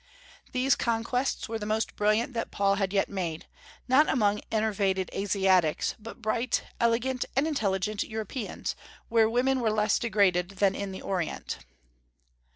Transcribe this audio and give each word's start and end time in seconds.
These 0.51 0.75
conquests 0.75 1.47
were 1.47 1.59
the 1.59 1.67
most 1.67 1.95
brilliant 1.95 2.33
that 2.33 2.49
Paul 2.49 2.73
had 2.73 2.91
yet 2.91 3.07
made, 3.07 3.45
not 3.87 4.09
among 4.09 4.41
enervated 4.51 5.11
Asiatics, 5.13 5.93
but 5.99 6.23
bright, 6.23 6.63
elegant, 6.79 7.23
and 7.35 7.47
intelligent 7.47 8.01
Europeans, 8.05 8.75
where 9.09 9.29
women 9.29 9.59
were 9.59 9.69
less 9.69 9.99
degraded 9.99 10.57
than 10.57 10.73
in 10.73 10.91
the 10.91 11.03
Orient. 11.03 11.59